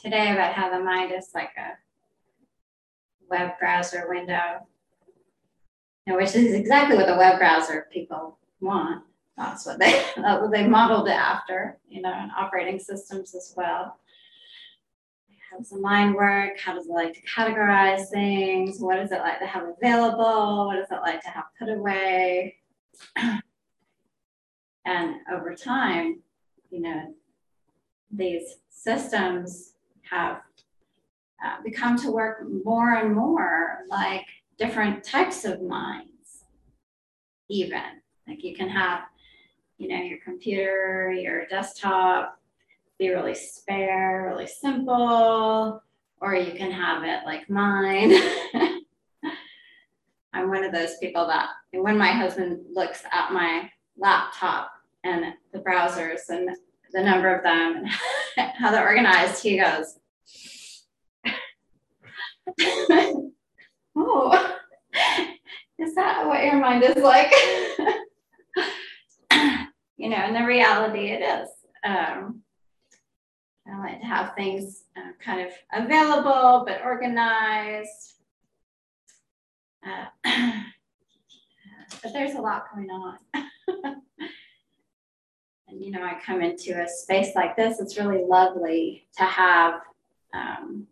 today 0.00 0.32
about 0.32 0.54
how 0.54 0.70
the 0.70 0.82
mind 0.82 1.12
is 1.12 1.30
like 1.34 1.50
a 1.58 1.76
web 3.28 3.58
browser 3.58 4.06
window, 4.08 4.66
you 6.06 6.12
know, 6.12 6.18
which 6.18 6.34
is 6.34 6.54
exactly 6.54 6.96
what 6.96 7.06
the 7.06 7.16
web 7.16 7.38
browser 7.38 7.86
people 7.92 8.38
want. 8.60 9.04
That's 9.36 9.64
what 9.66 9.78
they 9.78 9.92
that's 9.92 10.16
what 10.16 10.26
uh, 10.26 10.48
they 10.48 10.66
modeled 10.66 11.08
it 11.08 11.12
after, 11.12 11.78
you 11.88 12.02
know, 12.02 12.12
and 12.12 12.30
operating 12.36 12.78
systems 12.78 13.34
as 13.34 13.54
well. 13.56 13.96
How 15.50 15.58
does 15.58 15.70
the 15.70 15.78
mind 15.78 16.14
work? 16.14 16.58
How 16.58 16.74
does 16.74 16.86
it 16.86 16.92
like 16.92 17.14
to 17.14 17.22
categorize 17.22 18.08
things? 18.08 18.80
What 18.80 18.98
is 18.98 19.10
it 19.10 19.20
like 19.20 19.40
to 19.40 19.46
have 19.46 19.64
available? 19.64 20.66
What 20.66 20.78
is 20.78 20.90
it 20.90 21.00
like 21.00 21.22
to 21.22 21.28
have 21.28 21.44
put 21.58 21.68
away? 21.68 22.56
and 24.84 25.14
over 25.32 25.54
time, 25.54 26.20
you 26.70 26.80
know, 26.80 27.14
these 28.12 28.56
systems 28.68 29.69
have 30.10 30.40
uh, 31.44 31.62
become 31.64 31.96
to 31.98 32.10
work 32.10 32.44
more 32.64 32.94
and 32.94 33.14
more 33.14 33.78
like 33.88 34.26
different 34.58 35.04
types 35.04 35.44
of 35.44 35.62
minds, 35.62 36.44
even. 37.48 37.82
Like 38.28 38.44
you 38.44 38.54
can 38.54 38.68
have, 38.68 39.04
you 39.78 39.88
know, 39.88 40.02
your 40.02 40.18
computer, 40.24 41.10
your 41.12 41.46
desktop 41.46 42.38
be 42.98 43.08
really 43.08 43.34
spare, 43.34 44.26
really 44.30 44.46
simple, 44.46 45.82
or 46.20 46.34
you 46.34 46.52
can 46.52 46.70
have 46.70 47.02
it 47.02 47.24
like 47.24 47.48
mine. 47.48 48.12
I'm 50.34 50.50
one 50.50 50.64
of 50.64 50.72
those 50.72 50.98
people 50.98 51.26
that 51.26 51.48
when 51.72 51.96
my 51.96 52.12
husband 52.12 52.60
looks 52.72 53.02
at 53.10 53.32
my 53.32 53.70
laptop 53.96 54.70
and 55.02 55.32
the 55.52 55.60
browsers 55.60 56.28
and 56.28 56.50
the 56.92 57.02
number 57.02 57.34
of 57.34 57.42
them 57.42 57.84
and 58.36 58.50
how 58.58 58.70
they're 58.70 58.86
organized, 58.86 59.42
he 59.42 59.58
goes, 59.58 59.99
Oh, 63.96 64.56
is 65.78 65.94
that 65.94 66.26
what 66.26 66.44
your 66.44 66.56
mind 66.56 66.84
is 66.84 66.96
like? 67.02 67.32
you 69.96 70.08
know, 70.08 70.24
in 70.26 70.34
the 70.34 70.44
reality 70.46 71.08
it 71.08 71.22
is. 71.22 71.48
Um, 71.84 72.42
I 73.66 73.78
like 73.78 74.00
to 74.00 74.06
have 74.06 74.34
things 74.34 74.84
uh, 74.96 75.12
kind 75.22 75.46
of 75.46 75.52
available 75.72 76.64
but 76.66 76.82
organized. 76.84 78.14
Uh, 79.86 80.06
but 82.02 82.12
there's 82.12 82.34
a 82.34 82.40
lot 82.40 82.64
going 82.74 82.90
on. 82.90 83.18
and 85.68 85.84
you 85.84 85.90
know, 85.90 86.02
I 86.02 86.18
come 86.24 86.42
into 86.42 86.80
a 86.80 86.88
space 86.88 87.34
like 87.34 87.56
this, 87.56 87.80
it's 87.80 87.98
really 87.98 88.24
lovely 88.24 89.06
to 89.18 89.24
have 89.24 89.80
um, 90.32 90.86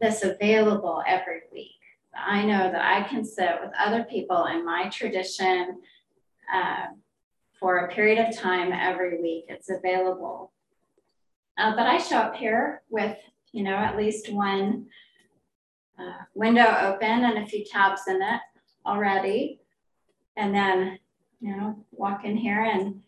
this 0.00 0.24
available 0.24 1.02
every 1.06 1.42
week. 1.52 1.70
I 2.16 2.44
know 2.44 2.70
that 2.70 2.84
I 2.84 3.08
can 3.08 3.24
sit 3.24 3.58
with 3.62 3.72
other 3.78 4.04
people 4.04 4.46
in 4.46 4.64
my 4.64 4.88
tradition 4.88 5.80
uh, 6.52 6.86
for 7.58 7.78
a 7.78 7.92
period 7.92 8.18
of 8.18 8.36
time 8.36 8.72
every 8.72 9.20
week. 9.22 9.44
It's 9.48 9.70
available. 9.70 10.52
Uh, 11.56 11.74
but 11.76 11.86
I 11.86 11.98
show 11.98 12.18
up 12.18 12.34
here 12.34 12.82
with, 12.90 13.16
you 13.52 13.62
know, 13.62 13.76
at 13.76 13.96
least 13.96 14.32
one 14.32 14.86
uh, 15.98 16.24
window 16.34 16.76
open 16.80 17.24
and 17.24 17.38
a 17.38 17.46
few 17.46 17.64
tabs 17.64 18.02
in 18.08 18.20
it 18.20 18.40
already. 18.84 19.60
And 20.36 20.54
then, 20.54 20.98
you 21.40 21.56
know, 21.56 21.84
walk 21.92 22.24
in 22.24 22.36
here 22.36 22.62
and 22.62 23.02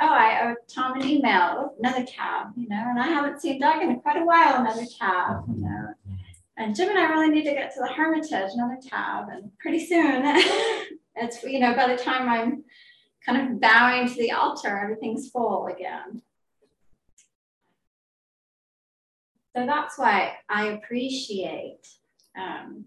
oh, 0.00 0.06
I 0.06 0.40
owe 0.42 0.54
Tom 0.68 1.00
an 1.00 1.08
email, 1.08 1.74
another 1.78 2.04
tab, 2.04 2.48
you 2.56 2.68
know, 2.68 2.84
and 2.88 2.98
I 2.98 3.06
haven't 3.06 3.40
seen 3.40 3.60
Doug 3.60 3.82
in 3.82 4.00
quite 4.00 4.16
a 4.16 4.24
while, 4.24 4.60
another 4.60 4.86
tab, 4.98 5.44
you 5.48 5.62
know. 5.62 5.94
And 6.56 6.74
Jim 6.74 6.88
and 6.88 6.98
I 6.98 7.10
really 7.10 7.28
need 7.28 7.44
to 7.44 7.52
get 7.52 7.74
to 7.74 7.80
the 7.80 7.92
Hermitage, 7.92 8.52
another 8.54 8.78
tab. 8.82 9.28
And 9.30 9.50
pretty 9.58 9.84
soon, 9.84 10.22
it's, 11.16 11.42
you 11.42 11.60
know, 11.60 11.74
by 11.74 11.94
the 11.94 12.02
time 12.02 12.28
I'm 12.28 12.64
kind 13.24 13.52
of 13.52 13.60
bowing 13.60 14.08
to 14.08 14.14
the 14.14 14.32
altar, 14.32 14.78
everything's 14.78 15.28
full 15.28 15.66
again. 15.66 16.22
So 19.54 19.66
that's 19.66 19.98
why 19.98 20.34
I 20.48 20.66
appreciate 20.66 21.88
um, 22.38 22.84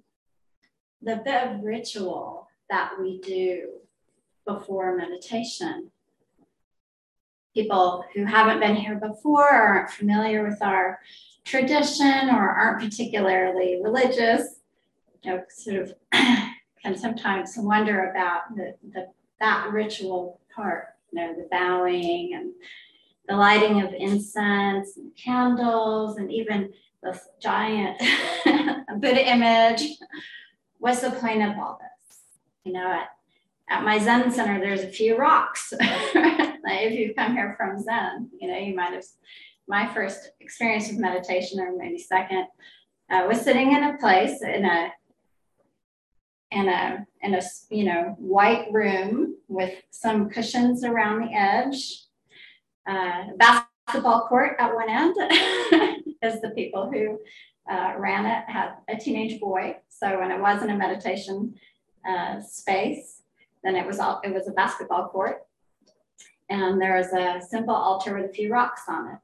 the 1.01 1.21
bit 1.23 1.47
of 1.47 1.63
ritual 1.63 2.47
that 2.69 2.91
we 2.99 3.19
do 3.19 3.69
before 4.45 4.95
meditation. 4.95 5.91
People 7.59 8.05
who 8.15 8.23
haven't 8.23 8.61
been 8.61 8.77
here 8.77 8.95
before 8.95 9.43
or 9.43 9.67
aren't 9.67 9.89
familiar 9.89 10.47
with 10.47 10.61
our 10.61 11.01
tradition 11.43 12.29
or 12.29 12.49
aren't 12.49 12.81
particularly 12.81 13.81
religious, 13.83 14.61
you 15.21 15.31
know, 15.31 15.43
sort 15.49 15.75
of 15.75 15.93
can 16.11 16.95
sometimes 16.95 17.55
wonder 17.57 18.11
about 18.11 18.55
the, 18.55 18.75
the 18.93 19.07
that 19.41 19.69
ritual 19.73 20.39
part, 20.55 20.95
you 21.11 21.19
know, 21.19 21.33
the 21.33 21.49
bowing 21.51 22.33
and 22.33 22.53
the 23.27 23.35
lighting 23.35 23.81
of 23.81 23.93
incense 23.93 24.95
and 24.95 25.11
candles 25.17 26.17
and 26.17 26.31
even 26.31 26.71
the 27.03 27.19
giant 27.41 28.01
Buddha 29.01 29.29
image. 29.29 29.97
What's 30.77 31.01
the 31.01 31.11
point 31.11 31.43
of 31.43 31.57
all 31.57 31.77
this? 31.81 32.19
You 32.63 32.71
know, 32.71 32.87
at, 32.87 33.09
at 33.69 33.83
my 33.83 33.99
Zen 33.99 34.31
center, 34.31 34.61
there's 34.61 34.83
a 34.83 34.87
few 34.87 35.17
rocks. 35.17 35.73
if 36.65 36.93
you've 36.93 37.15
come 37.15 37.33
here 37.33 37.55
from 37.57 37.81
Zen, 37.81 38.29
you 38.39 38.47
know, 38.47 38.57
you 38.57 38.75
might 38.75 38.93
have 38.93 39.03
my 39.67 39.91
first 39.93 40.31
experience 40.39 40.87
with 40.87 40.97
meditation, 40.97 41.59
or 41.59 41.75
maybe 41.75 41.97
second, 41.97 42.47
uh, 43.11 43.25
was 43.27 43.41
sitting 43.41 43.73
in 43.73 43.83
a 43.83 43.97
place 43.97 44.41
in 44.41 44.65
a 44.65 44.91
in 46.51 46.67
a 46.67 47.05
in 47.21 47.35
a 47.35 47.41
you 47.69 47.83
know 47.83 48.15
white 48.17 48.67
room 48.71 49.35
with 49.47 49.73
some 49.91 50.29
cushions 50.29 50.83
around 50.83 51.21
the 51.21 51.33
edge, 51.33 52.03
uh, 52.87 53.25
basketball 53.37 54.27
court 54.27 54.55
at 54.59 54.73
one 54.73 54.89
end, 54.89 55.15
because 56.05 56.41
the 56.41 56.51
people 56.55 56.89
who 56.91 57.19
uh, 57.69 57.93
ran 57.97 58.25
it 58.25 58.43
had 58.47 58.73
a 58.87 58.97
teenage 58.97 59.39
boy. 59.39 59.77
So 59.89 60.19
when 60.19 60.31
it 60.31 60.39
wasn't 60.39 60.71
a 60.71 60.75
meditation 60.75 61.55
uh, 62.07 62.41
space, 62.41 63.21
then 63.63 63.75
it 63.75 63.85
was 63.85 63.99
all, 63.99 64.21
it 64.23 64.33
was 64.33 64.47
a 64.47 64.51
basketball 64.51 65.09
court, 65.09 65.41
and 66.49 66.81
there 66.81 66.97
is 66.97 67.13
a 67.13 67.41
simple 67.47 67.75
altar 67.75 68.15
with 68.15 68.29
a 68.29 68.33
few 68.33 68.51
rocks 68.51 68.83
on 68.87 69.07
it. 69.07 69.19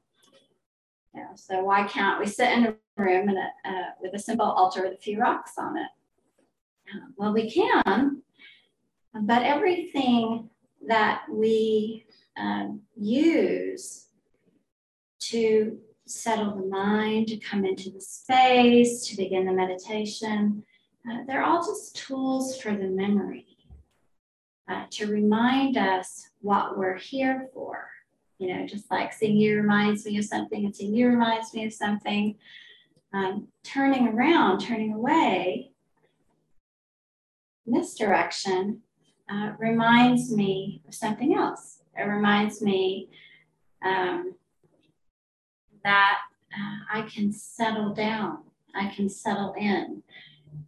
Yeah, 1.14 1.34
so 1.34 1.64
why 1.64 1.84
can't 1.84 2.20
we 2.20 2.26
sit 2.26 2.52
in 2.52 2.66
a 2.66 2.74
room 2.96 3.28
and 3.28 3.38
uh, 3.38 3.90
with 4.00 4.14
a 4.14 4.18
simple 4.18 4.46
altar 4.46 4.82
with 4.82 4.94
a 4.94 5.02
few 5.02 5.18
rocks 5.18 5.52
on 5.58 5.76
it? 5.76 5.88
Uh, 6.94 7.06
well, 7.16 7.32
we 7.32 7.50
can, 7.50 8.22
but 9.12 9.42
everything 9.42 10.50
that 10.86 11.22
we 11.30 12.06
um, 12.38 12.82
use 12.94 14.06
to 15.18 15.78
settle 16.06 16.54
the 16.54 16.66
mind, 16.66 17.26
to 17.26 17.36
come 17.38 17.64
into 17.64 17.90
the 17.90 18.00
space, 18.00 19.06
to 19.06 19.16
begin 19.16 19.46
the 19.46 19.52
meditation, 19.52 20.62
uh, 21.10 21.18
they're 21.26 21.42
all 21.42 21.64
just 21.64 21.96
tools 21.96 22.60
for 22.60 22.72
the 22.72 22.86
memory 22.86 23.55
uh, 24.68 24.84
to 24.90 25.06
remind 25.06 25.76
us 25.76 26.30
what 26.40 26.76
we're 26.76 26.96
here 26.96 27.48
for 27.52 27.88
you 28.38 28.48
know, 28.48 28.66
just 28.66 28.90
like 28.90 29.12
seeing 29.12 29.36
you 29.36 29.56
reminds 29.56 30.04
me 30.04 30.18
of 30.18 30.24
something 30.24 30.64
and 30.64 30.74
seeing 30.74 30.94
you 30.94 31.08
reminds 31.08 31.54
me 31.54 31.64
of 31.64 31.72
something. 31.72 32.36
Um, 33.12 33.48
turning 33.64 34.08
around, 34.08 34.60
turning 34.60 34.92
away 34.92 35.70
in 37.66 37.72
this 37.72 37.94
direction 37.94 38.82
uh, 39.30 39.52
reminds 39.58 40.32
me 40.32 40.82
of 40.86 40.94
something 40.94 41.34
else. 41.34 41.80
It 41.96 42.02
reminds 42.02 42.60
me 42.60 43.08
um, 43.82 44.34
that 45.82 46.18
uh, 46.52 46.98
I 46.98 47.02
can 47.02 47.32
settle 47.32 47.94
down, 47.94 48.38
I 48.74 48.88
can 48.88 49.08
settle 49.08 49.54
in, 49.56 50.02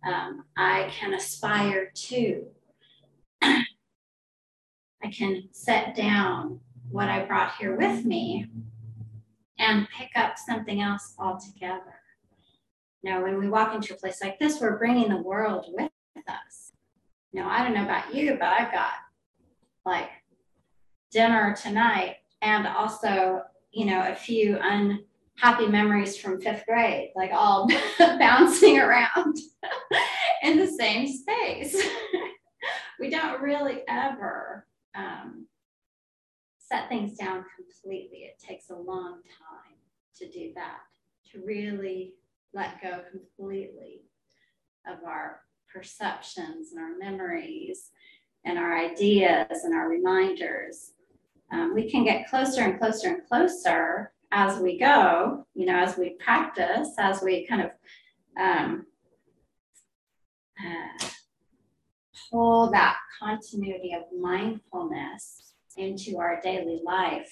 um, 0.07 0.45
I 0.57 0.91
can 0.99 1.13
aspire 1.13 1.91
to, 1.95 2.47
I 5.03 5.11
can 5.11 5.49
set 5.53 5.95
down 5.95 6.61
what 6.91 7.09
I 7.09 7.25
brought 7.25 7.57
here 7.57 7.77
with 7.77 8.05
me 8.05 8.47
and 9.59 9.89
pick 9.91 10.11
up 10.17 10.39
something 10.39 10.81
else 10.81 11.15
altogether. 11.19 11.95
Now, 13.03 13.23
when 13.23 13.39
we 13.39 13.49
walk 13.49 13.75
into 13.75 13.95
a 13.95 13.97
place 13.97 14.23
like 14.23 14.39
this, 14.39 14.61
we're 14.61 14.79
bringing 14.79 15.09
the 15.09 15.23
world 15.23 15.67
with 15.73 15.91
us. 16.29 16.73
Now, 17.33 17.49
I 17.49 17.63
don't 17.63 17.75
know 17.75 17.85
about 17.85 18.15
you, 18.15 18.37
but 18.39 18.49
I've 18.49 18.73
got 18.73 18.93
like 19.85 20.11
dinner 21.11 21.57
tonight 21.61 22.17
and 22.43 22.67
also, 22.67 23.43
you 23.71 23.87
know, 23.87 24.03
a 24.11 24.15
few 24.15 24.59
unhappy 24.61 25.67
memories 25.67 26.17
from 26.17 26.41
fifth 26.41 26.65
grade, 26.67 27.13
like 27.15 27.31
all 27.33 27.69
bouncing 27.99 28.79
around 28.79 29.39
in 30.43 30.59
the 30.59 30.67
same 30.67 31.07
space. 31.07 31.81
we 33.01 33.11
don't 33.11 33.41
really 33.41 33.83
ever 33.89 34.67
um, 34.99 35.47
set 36.59 36.89
things 36.89 37.17
down 37.17 37.45
completely. 37.57 38.19
It 38.19 38.43
takes 38.47 38.71
a 38.71 38.75
long 38.75 39.21
time. 39.39 39.77
to 40.17 40.29
do 40.29 40.53
that, 40.57 40.81
to 41.31 41.41
really 41.47 42.15
let 42.53 42.83
go 42.83 43.03
completely 43.09 44.03
of 44.85 45.05
our 45.07 45.43
perceptions 45.73 46.73
and 46.73 46.81
our 46.81 46.99
memories 46.99 47.91
and 48.45 48.59
our 48.59 48.77
ideas 48.77 49.63
and 49.65 49.75
our 49.75 49.89
reminders. 49.89 50.93
Um, 51.53 51.73
we 51.73 51.89
can 51.89 52.05
get 52.05 52.29
closer 52.29 52.63
and 52.63 52.81
closer 52.81 53.09
and 53.09 53.29
closer 53.29 54.13
as 54.33 54.59
we 54.59 54.77
go, 54.77 55.47
you 55.55 55.67
know, 55.67 55.79
as 55.79 55.97
we 55.97 56.17
practice, 56.19 56.89
as 56.99 57.23
we 57.23 57.47
kind 57.47 57.63
of 57.63 57.71
um, 58.41 58.87
uh, 60.59 61.07
pull 62.31 62.71
that 62.71 62.97
continuity 63.19 63.95
of 63.95 64.03
mindfulness 64.19 65.55
into 65.77 66.19
our 66.19 66.41
daily 66.41 66.81
life. 66.85 67.31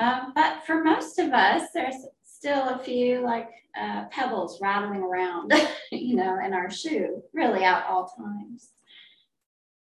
Um, 0.00 0.32
but 0.34 0.64
for 0.64 0.82
most 0.82 1.18
of 1.18 1.32
us, 1.32 1.68
there's 1.74 2.06
still 2.24 2.68
a 2.68 2.78
few 2.78 3.20
like 3.24 3.50
uh, 3.78 4.04
pebbles 4.10 4.60
rattling 4.60 5.02
around, 5.02 5.52
you 5.92 6.16
know, 6.16 6.38
in 6.44 6.52
our 6.54 6.70
shoe, 6.70 7.22
really 7.32 7.64
at 7.64 7.86
all 7.86 8.12
times. 8.16 8.70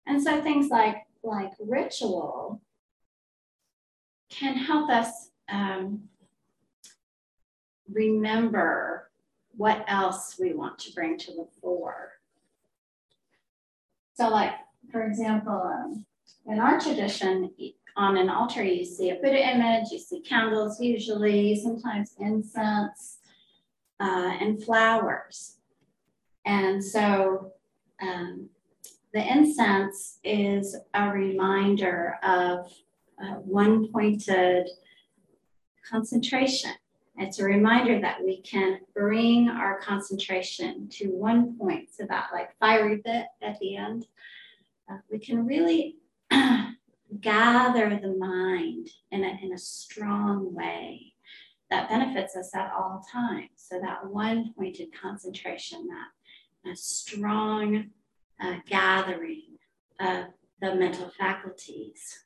And 0.06 0.22
so 0.22 0.40
things 0.42 0.68
like 0.68 0.96
like 1.22 1.52
ritual 1.60 2.60
can 4.28 4.56
help 4.56 4.90
us 4.90 5.30
um, 5.48 6.02
remember 7.92 9.10
what 9.56 9.84
else 9.86 10.36
we 10.40 10.52
want 10.54 10.78
to 10.80 10.92
bring 10.92 11.18
to 11.18 11.32
the 11.32 11.46
fore. 11.60 12.12
So, 14.14 14.28
like 14.28 14.52
for 14.90 15.06
example, 15.06 15.62
um, 15.64 16.04
in 16.46 16.58
our 16.58 16.78
tradition, 16.78 17.50
on 17.96 18.16
an 18.16 18.28
altar, 18.28 18.62
you 18.62 18.84
see 18.84 19.10
a 19.10 19.16
Buddha 19.16 19.54
image, 19.54 19.90
you 19.90 19.98
see 19.98 20.20
candles, 20.20 20.80
usually, 20.80 21.56
sometimes 21.56 22.14
incense, 22.18 23.18
uh, 24.00 24.32
and 24.40 24.62
flowers. 24.62 25.56
And 26.44 26.82
so 26.82 27.52
um, 28.00 28.48
the 29.12 29.30
incense 29.30 30.18
is 30.24 30.76
a 30.94 31.10
reminder 31.10 32.16
of 32.22 32.72
uh, 33.22 33.34
one 33.44 33.92
pointed 33.92 34.68
concentration. 35.88 36.72
It's 37.18 37.38
a 37.38 37.44
reminder 37.44 38.00
that 38.00 38.22
we 38.24 38.40
can 38.40 38.80
bring 38.94 39.48
our 39.48 39.78
concentration 39.80 40.88
to 40.92 41.08
one 41.08 41.56
point, 41.58 41.90
so 41.92 42.06
that 42.08 42.28
like 42.32 42.56
fiery 42.58 43.02
bit 43.04 43.26
at 43.42 43.58
the 43.60 43.76
end. 43.76 44.06
Uh, 44.90 44.96
we 45.10 45.18
can 45.18 45.46
really 45.46 45.96
gather 47.20 47.98
the 48.00 48.14
mind 48.18 48.88
in 49.10 49.24
a, 49.24 49.38
in 49.42 49.52
a 49.52 49.58
strong 49.58 50.54
way 50.54 51.12
that 51.70 51.88
benefits 51.88 52.36
us 52.36 52.54
at 52.54 52.72
all 52.72 53.04
times. 53.10 53.50
So 53.56 53.78
that 53.80 54.06
one 54.06 54.52
pointed 54.56 54.88
concentration, 54.92 55.86
that 55.88 56.70
a 56.72 56.76
strong 56.76 57.90
uh, 58.40 58.56
gathering 58.68 59.58
of 60.00 60.26
the 60.60 60.74
mental 60.74 61.10
faculties. 61.18 62.24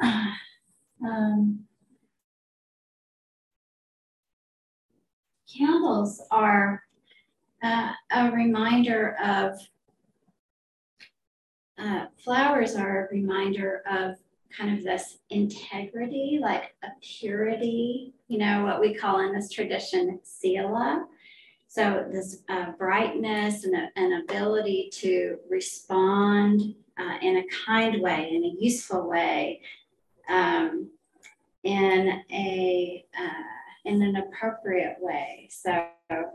um, 0.02 1.64
candles 5.56 6.22
are 6.30 6.82
uh, 7.62 7.92
a 8.10 8.30
reminder 8.30 9.16
of 9.22 9.58
uh, 11.78 12.06
flowers 12.22 12.76
are 12.76 13.06
a 13.06 13.14
reminder 13.14 13.82
of 13.90 14.16
kind 14.56 14.76
of 14.76 14.84
this 14.84 15.18
integrity, 15.30 16.38
like 16.40 16.74
a 16.82 16.88
purity, 17.00 18.12
you 18.28 18.38
know, 18.38 18.64
what 18.64 18.80
we 18.80 18.94
call 18.94 19.20
in 19.20 19.34
this 19.34 19.50
tradition 19.50 20.20
sila. 20.22 21.06
So, 21.68 22.06
this 22.12 22.42
uh, 22.50 22.72
brightness 22.72 23.64
and 23.64 23.74
an 23.96 24.22
ability 24.22 24.90
to 24.94 25.38
respond 25.48 26.74
uh, 26.98 27.16
in 27.22 27.38
a 27.38 27.44
kind 27.66 28.02
way, 28.02 28.30
in 28.30 28.44
a 28.44 28.62
useful 28.62 29.08
way, 29.08 29.62
um, 30.28 30.90
in 31.64 32.22
a 32.30 33.04
uh, 33.18 33.61
in 33.84 34.02
an 34.02 34.16
appropriate 34.16 34.96
way. 35.00 35.48
So, 35.50 35.86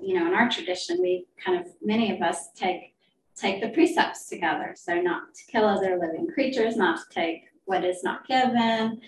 you 0.02 0.16
know, 0.16 0.28
in 0.28 0.34
our 0.34 0.50
tradition, 0.50 1.02
we 1.02 1.26
kind 1.44 1.60
of 1.60 1.68
many 1.82 2.14
of 2.14 2.22
us 2.22 2.50
take 2.56 2.94
take 3.36 3.62
the 3.62 3.70
precepts 3.70 4.28
together. 4.28 4.74
So, 4.76 4.96
not 4.96 5.34
to 5.36 5.52
kill 5.52 5.66
other 5.66 5.98
living 5.98 6.28
creatures, 6.34 6.76
not 6.76 7.00
to 7.00 7.14
take 7.14 7.44
what 7.66 7.84
is 7.84 8.04
not 8.04 8.28
given, 8.28 9.02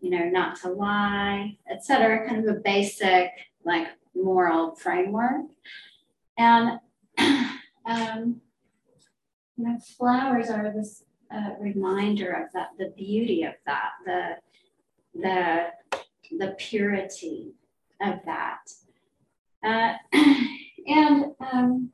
you 0.00 0.10
know, 0.10 0.24
not 0.24 0.60
to 0.60 0.70
lie, 0.70 1.56
etc. 1.70 2.28
Kind 2.28 2.46
of 2.46 2.56
a 2.56 2.60
basic 2.60 3.30
like 3.64 3.88
moral 4.14 4.74
framework. 4.74 5.46
And 6.38 6.78
um, 7.86 8.40
you 9.56 9.64
know, 9.64 9.78
flowers 9.78 10.50
are 10.50 10.70
this 10.70 11.02
uh, 11.34 11.50
reminder 11.58 12.30
of 12.32 12.52
that, 12.52 12.70
the 12.78 12.92
beauty 12.96 13.42
of 13.44 13.54
that, 13.64 13.90
the 14.04 14.36
the 15.14 15.66
the 16.38 16.54
purity 16.58 17.54
of 18.00 18.18
that. 18.24 18.70
Uh, 19.64 19.94
and 20.86 21.26
um, 21.52 21.90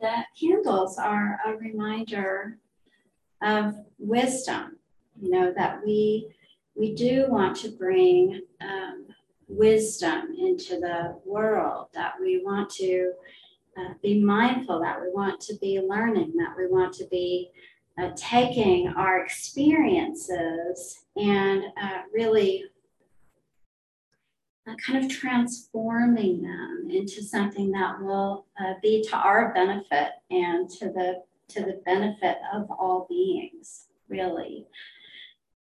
the 0.00 0.24
candles 0.38 0.98
are 0.98 1.40
a 1.46 1.56
reminder 1.56 2.58
of 3.42 3.74
wisdom, 3.98 4.76
you 5.20 5.30
know, 5.30 5.52
that 5.56 5.80
we 5.84 6.28
we 6.74 6.94
do 6.94 7.26
want 7.28 7.56
to 7.56 7.70
bring 7.70 8.40
um, 8.62 9.06
wisdom 9.46 10.34
into 10.38 10.80
the 10.80 11.18
world, 11.24 11.88
that 11.92 12.14
we 12.20 12.42
want 12.42 12.70
to 12.70 13.12
uh, 13.76 13.94
be 14.02 14.22
mindful, 14.22 14.80
that 14.80 15.00
we 15.00 15.10
want 15.12 15.40
to 15.40 15.54
be 15.56 15.80
learning, 15.80 16.32
that 16.36 16.54
we 16.56 16.66
want 16.66 16.92
to 16.94 17.06
be 17.08 17.50
uh, 17.98 18.10
taking 18.16 18.88
our 18.96 19.22
experiences 19.22 21.04
and 21.16 21.64
uh, 21.80 22.02
really 22.12 22.64
uh, 24.66 24.74
kind 24.76 25.04
of 25.04 25.10
transforming 25.10 26.42
them 26.42 26.88
into 26.90 27.22
something 27.22 27.72
that 27.72 28.00
will 28.00 28.46
uh, 28.60 28.74
be 28.80 29.02
to 29.02 29.16
our 29.16 29.52
benefit 29.52 30.10
and 30.30 30.68
to 30.70 30.86
the 30.86 31.22
to 31.48 31.60
the 31.60 31.80
benefit 31.84 32.38
of 32.54 32.70
all 32.70 33.06
beings, 33.08 33.88
really. 34.08 34.66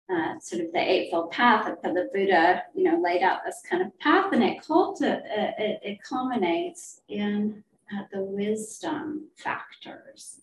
Uh, 0.09 0.37
sort 0.39 0.61
of 0.61 0.71
the 0.73 0.79
eightfold 0.79 1.31
path 1.31 1.65
that 1.65 1.81
the 1.81 2.09
Buddha, 2.13 2.63
you 2.75 2.83
know, 2.83 2.99
laid 2.99 3.23
out 3.23 3.39
this 3.45 3.61
kind 3.69 3.81
of 3.81 3.97
path, 3.99 4.33
and 4.33 4.43
it 4.43 4.57
uh, 4.69 5.51
it, 5.57 5.79
it 5.83 6.03
culminates 6.03 7.01
in 7.07 7.63
uh, 7.93 8.03
the 8.11 8.21
wisdom 8.21 9.27
factors. 9.37 10.41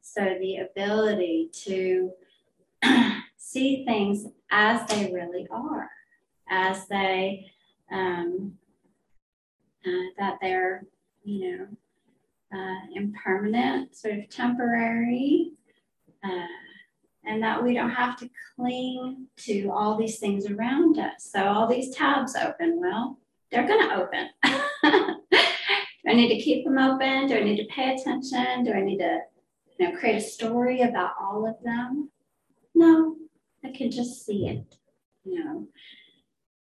So 0.00 0.36
the 0.40 0.58
ability 0.58 1.50
to 1.64 2.10
see 3.36 3.84
things 3.84 4.26
as 4.50 4.86
they 4.88 5.12
really 5.12 5.46
are, 5.50 5.88
as 6.50 6.86
they 6.88 7.52
um, 7.92 8.54
uh, 9.86 10.10
that 10.18 10.38
they're, 10.40 10.84
you 11.24 11.58
know, 11.58 11.66
uh, 12.58 12.80
impermanent, 12.94 13.96
sort 13.96 14.18
of 14.18 14.28
temporary, 14.28 15.52
uh, 16.24 16.46
and 17.24 17.42
that 17.42 17.62
we 17.62 17.74
don't 17.74 17.90
have 17.90 18.16
to 18.18 18.28
cling 18.56 19.26
to 19.36 19.70
all 19.70 19.96
these 19.96 20.18
things 20.18 20.46
around 20.46 20.98
us. 20.98 21.30
So 21.32 21.44
all 21.44 21.66
these 21.66 21.94
tabs 21.94 22.36
open, 22.36 22.80
well, 22.80 23.18
they're 23.50 23.66
going 23.66 23.88
to 23.88 23.94
open. 23.96 24.28
Do 26.04 26.10
I 26.10 26.14
need 26.14 26.36
to 26.36 26.42
keep 26.42 26.64
them 26.64 26.78
open? 26.78 27.28
Do 27.28 27.36
I 27.36 27.44
need 27.44 27.58
to 27.58 27.72
pay 27.72 27.94
attention? 27.94 28.64
Do 28.64 28.72
I 28.72 28.80
need 28.80 28.98
to, 28.98 29.20
you 29.78 29.88
know, 29.88 29.98
create 29.98 30.16
a 30.16 30.20
story 30.20 30.82
about 30.82 31.12
all 31.20 31.46
of 31.46 31.62
them? 31.62 32.10
No, 32.74 33.16
I 33.64 33.70
can 33.70 33.90
just 33.90 34.26
see 34.26 34.48
it, 34.48 34.76
you 35.24 35.44
know. 35.44 35.68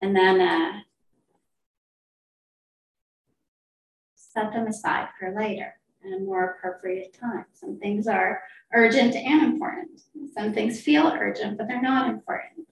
And 0.02 0.16
then 0.16 0.42
uh, 0.42 0.80
set 4.30 4.54
them 4.54 4.68
aside 4.68 5.08
for 5.20 5.34
later 5.36 5.74
and 6.04 6.14
a 6.14 6.20
more 6.20 6.52
appropriate 6.52 7.18
time. 7.20 7.46
Some 7.54 7.78
things 7.80 8.08
are 8.08 8.42
urgent 8.74 9.16
and 9.16 9.44
important. 9.44 10.02
Some 10.34 10.54
things 10.54 10.80
feel 10.80 11.12
urgent, 11.20 11.58
but 11.58 11.68
they're 11.68 11.82
not 11.82 12.10
important. 12.10 12.68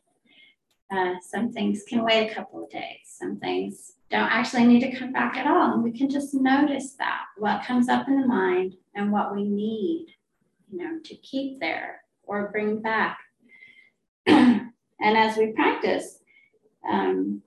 Uh, 0.89 1.15
some 1.21 1.51
things 1.51 1.83
can 1.87 2.03
wait 2.03 2.29
a 2.29 2.33
couple 2.33 2.63
of 2.63 2.69
days. 2.69 3.01
Some 3.05 3.37
things 3.39 3.93
don't 4.09 4.31
actually 4.31 4.65
need 4.65 4.79
to 4.81 4.95
come 4.95 5.11
back 5.11 5.35
at 5.35 5.47
all. 5.47 5.73
And 5.73 5.83
we 5.83 5.91
can 5.91 6.09
just 6.09 6.33
notice 6.33 6.93
that 6.93 7.23
what 7.37 7.65
comes 7.65 7.89
up 7.89 8.07
in 8.07 8.21
the 8.21 8.27
mind 8.27 8.75
and 8.95 9.11
what 9.11 9.35
we 9.35 9.43
need, 9.43 10.07
you 10.71 10.77
know, 10.77 10.99
to 11.03 11.15
keep 11.15 11.59
there 11.59 12.03
or 12.23 12.51
bring 12.51 12.81
back. 12.81 13.19
and 14.27 14.71
as 15.01 15.35
we 15.35 15.47
practice, 15.47 16.19
um, 16.89 17.41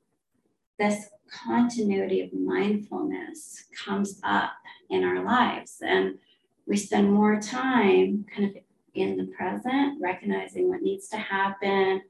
this 0.79 1.09
continuity 1.31 2.23
of 2.23 2.33
mindfulness 2.33 3.65
comes 3.85 4.21
up 4.23 4.53
in 4.89 5.05
our 5.05 5.25
lives. 5.25 5.79
And 5.83 6.19
we 6.67 6.77
spend 6.77 7.13
more 7.13 7.41
time 7.41 8.25
kind 8.35 8.49
of 8.49 8.63
in 8.95 9.17
the 9.17 9.27
present, 9.27 10.01
recognizing 10.01 10.69
what 10.69 10.83
needs 10.83 11.09
to 11.09 11.17
happen 11.17 12.03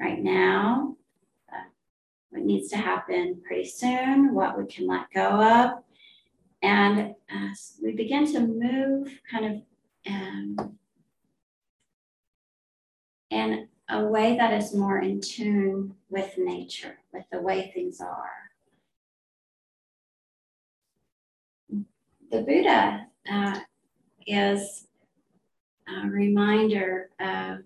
right 0.00 0.22
now, 0.22 0.96
uh, 1.52 1.68
what 2.30 2.42
needs 2.42 2.68
to 2.70 2.76
happen 2.76 3.40
pretty 3.46 3.68
soon, 3.68 4.34
what 4.34 4.58
we 4.58 4.66
can 4.66 4.86
let 4.86 5.10
go 5.14 5.42
of. 5.42 5.70
And 6.62 7.14
as 7.30 7.78
we 7.82 7.92
begin 7.92 8.30
to 8.32 8.40
move 8.40 9.20
kind 9.30 9.44
of 9.46 9.62
um, 10.08 10.78
in 13.30 13.68
a 13.88 14.04
way 14.04 14.36
that 14.36 14.52
is 14.52 14.74
more 14.74 14.98
in 14.98 15.20
tune 15.20 15.94
with 16.08 16.34
nature, 16.38 16.98
with 17.12 17.24
the 17.30 17.40
way 17.40 17.70
things 17.74 18.00
are. 18.00 18.45
The 22.30 22.42
Buddha 22.42 23.06
uh, 23.30 23.60
is 24.26 24.88
a 25.88 26.08
reminder 26.08 27.10
of 27.20 27.58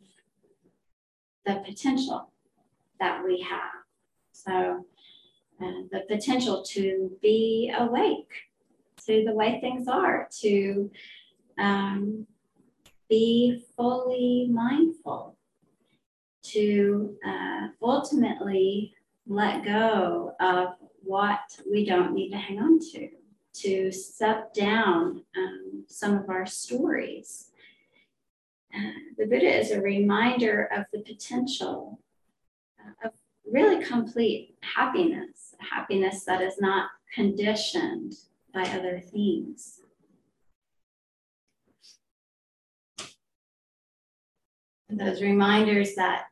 the 1.47 1.63
potential 1.67 2.31
that 2.99 3.25
we 3.25 3.41
have. 3.41 3.73
So, 4.33 4.85
uh, 5.63 5.73
the 5.91 6.03
potential 6.09 6.63
to 6.71 7.11
be 7.23 7.73
awake 7.79 8.31
to 9.07 9.25
the 9.25 9.33
way 9.33 9.59
things 9.63 9.89
are, 9.89 10.29
to 10.41 10.91
um, 11.59 12.27
be 13.09 13.65
fully 13.77 14.49
mindful, 14.51 15.39
to 16.43 17.17
uh, 17.27 17.69
ultimately 17.83 18.95
let 19.27 19.65
go 19.65 20.35
of 20.39 20.69
what 21.03 21.41
we 21.71 21.87
don't 21.87 22.13
need 22.13 22.31
to 22.31 22.37
hang 22.37 22.59
on 22.59 22.79
to, 22.93 23.09
to 23.53 23.91
step 23.91 24.55
down 24.55 25.25
um, 25.37 25.85
some 25.87 26.17
of 26.17 26.29
our 26.31 26.47
stories. 26.47 27.51
Uh, 28.75 28.93
the 29.19 29.27
Buddha 29.27 29.59
is 29.59 29.73
a 29.73 29.81
reminder 29.81 30.69
of 30.73 30.85
the 30.93 31.01
potential 31.01 32.01
uh, 32.79 33.09
of 33.09 33.13
really 33.51 33.85
complete 33.85 34.57
happiness, 34.63 35.55
happiness 35.59 36.25
that 36.25 36.41
is 36.41 36.61
not 36.61 36.91
conditioned 37.13 38.15
by 38.55 38.63
other 38.63 39.01
things. 39.01 39.81
Those 44.89 45.23
reminders 45.23 45.95
that 45.95 46.27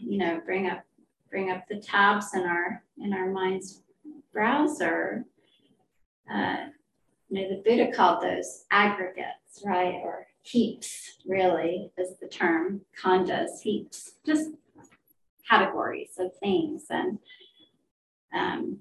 you 0.00 0.18
know 0.18 0.40
bring 0.44 0.66
up 0.66 0.82
bring 1.30 1.50
up 1.50 1.64
the 1.68 1.78
tabs 1.78 2.34
in 2.34 2.42
our 2.42 2.82
in 2.98 3.12
our 3.12 3.30
mind's 3.30 3.82
browser. 4.32 5.24
Uh, 6.32 6.66
you 7.28 7.42
know, 7.42 7.48
the 7.48 7.62
Buddha 7.64 7.92
called 7.92 8.22
those 8.22 8.64
aggregates, 8.70 9.62
right, 9.64 10.00
or 10.02 10.26
heaps. 10.42 11.18
Really, 11.26 11.92
is 11.98 12.16
the 12.18 12.28
term 12.28 12.82
khandhas 13.02 13.60
heaps, 13.62 14.12
just 14.24 14.50
categories 15.48 16.12
of 16.18 16.32
things, 16.40 16.86
and 16.90 17.18
um, 18.34 18.78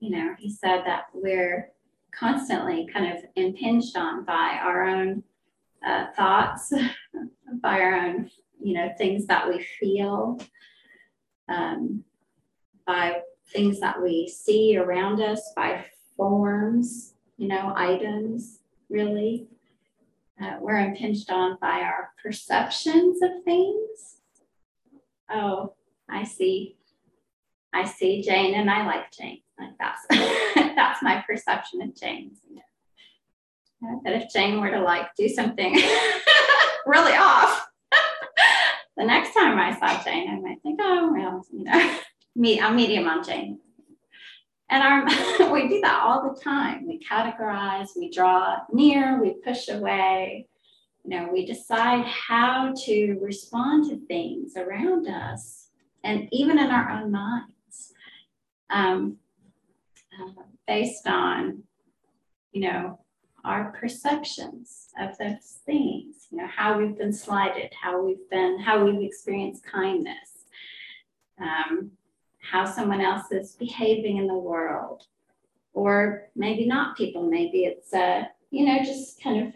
you 0.00 0.10
know, 0.10 0.34
he 0.38 0.50
said 0.50 0.82
that 0.86 1.06
we're 1.12 1.70
constantly 2.12 2.88
kind 2.92 3.16
of 3.16 3.24
impinged 3.36 3.96
on 3.96 4.24
by 4.24 4.58
our 4.62 4.84
own 4.84 5.22
uh, 5.86 6.06
thoughts, 6.16 6.72
by 7.62 7.80
our 7.80 7.94
own, 7.94 8.30
you 8.62 8.74
know, 8.74 8.90
things 8.98 9.26
that 9.26 9.48
we 9.48 9.64
feel, 9.80 10.38
um, 11.48 12.04
by 12.86 13.20
things 13.52 13.80
that 13.80 14.00
we 14.02 14.28
see 14.28 14.76
around 14.76 15.20
us, 15.20 15.52
by 15.56 15.84
forms, 16.18 17.14
you 17.38 17.48
know, 17.48 17.72
items, 17.74 18.58
really. 18.90 19.46
Uh, 20.40 20.56
we're 20.60 20.78
impinged 20.78 21.30
on 21.30 21.56
by 21.60 21.80
our 21.80 22.10
perceptions 22.22 23.22
of 23.22 23.30
things. 23.44 24.16
Oh, 25.30 25.74
I 26.10 26.24
see. 26.24 26.76
I 27.72 27.84
see 27.84 28.22
Jane 28.22 28.54
and 28.54 28.70
I 28.70 28.86
like 28.86 29.10
Jane. 29.12 29.40
Like 29.58 29.72
that's 29.78 30.02
that's 30.76 31.02
my 31.02 31.22
perception 31.26 31.82
of 31.82 31.94
Jane. 31.94 32.32
Yeah, 32.50 33.94
that 34.04 34.22
if 34.22 34.32
Jane 34.32 34.60
were 34.60 34.70
to 34.70 34.80
like 34.80 35.14
do 35.16 35.28
something 35.28 35.74
really 36.86 37.12
off, 37.12 37.68
the 38.96 39.04
next 39.04 39.34
time 39.34 39.58
I 39.58 39.78
saw 39.78 40.02
Jane, 40.02 40.30
I 40.30 40.40
might 40.40 40.62
think, 40.62 40.80
oh 40.82 41.12
well, 41.12 41.44
you 41.52 41.64
know, 41.64 41.98
me, 42.36 42.60
I'm 42.60 42.76
medium 42.76 43.08
on 43.08 43.24
Jane. 43.24 43.60
And 44.70 44.82
our, 44.82 45.04
we 45.52 45.68
do 45.68 45.80
that 45.80 46.02
all 46.04 46.32
the 46.32 46.40
time. 46.40 46.86
We 46.86 47.00
categorize, 47.00 47.88
we 47.96 48.10
draw 48.10 48.58
near, 48.72 49.20
we 49.20 49.34
push 49.44 49.68
away. 49.68 50.48
You 51.04 51.10
know, 51.10 51.28
we 51.32 51.46
decide 51.46 52.04
how 52.04 52.74
to 52.84 53.18
respond 53.20 53.88
to 53.88 54.06
things 54.06 54.56
around 54.56 55.08
us 55.08 55.68
and 56.04 56.28
even 56.32 56.58
in 56.58 56.70
our 56.70 56.90
own 56.90 57.10
minds. 57.10 57.94
Um, 58.70 59.16
based 60.66 61.06
on, 61.06 61.62
you 62.52 62.62
know, 62.62 63.00
our 63.44 63.72
perceptions 63.80 64.88
of 65.00 65.16
those 65.16 65.60
things, 65.64 66.26
you 66.30 66.38
know, 66.38 66.46
how 66.46 66.78
we've 66.78 66.98
been 66.98 67.12
slighted, 67.12 67.72
how 67.80 68.02
we've 68.02 68.28
been, 68.30 68.58
how 68.60 68.84
we've 68.84 69.00
experienced 69.00 69.64
kindness, 69.64 70.44
um, 71.40 71.92
how 72.50 72.64
someone 72.64 73.00
else 73.00 73.30
is 73.30 73.52
behaving 73.52 74.16
in 74.16 74.26
the 74.26 74.34
world, 74.34 75.04
or 75.74 76.28
maybe 76.34 76.66
not 76.66 76.96
people, 76.96 77.28
maybe 77.28 77.64
it's, 77.64 77.92
uh, 77.92 78.24
you 78.50 78.64
know, 78.64 78.78
just 78.78 79.22
kind 79.22 79.46
of 79.46 79.54